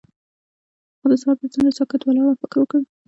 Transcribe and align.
هغه 1.01 1.07
د 1.11 1.13
سهار 1.21 1.35
پر 1.39 1.47
څنډه 1.53 1.71
ساکت 1.79 2.01
ولاړ 2.03 2.25
او 2.29 2.39
فکر 2.41 2.57
وکړ. 2.59 2.79